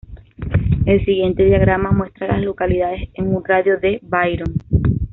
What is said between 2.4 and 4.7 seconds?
localidades en un radio de de Byron.